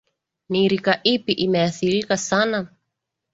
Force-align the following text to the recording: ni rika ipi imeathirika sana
ni 0.49 0.67
rika 0.67 0.93
ipi 1.03 1.33
imeathirika 1.33 2.17
sana 2.17 2.67